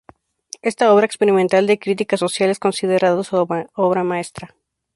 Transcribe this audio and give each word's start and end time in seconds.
Esta 0.63 0.91
obra 0.91 1.05
experimental 1.05 1.67
de 1.67 1.77
crítica 1.77 2.17
social 2.17 2.49
es 2.49 2.57
considerada 2.57 3.23
su 3.23 3.35
obra 3.35 4.03
maestra. 4.03 4.55